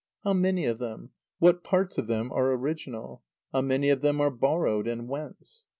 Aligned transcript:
How 0.23 0.33
many 0.33 0.65
of 0.65 0.79
them, 0.79 1.11
what 1.37 1.63
parts 1.63 1.99
of 1.99 2.07
them, 2.07 2.31
are 2.31 2.53
original? 2.53 3.21
How 3.53 3.61
many 3.61 3.89
of 3.91 4.01
them 4.01 4.19
are 4.19 4.31
borrowed, 4.31 4.87
and 4.87 5.07
whence? 5.07 5.67